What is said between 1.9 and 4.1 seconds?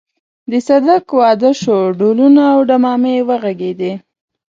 ډهلونه او ډمامې وغږېدې.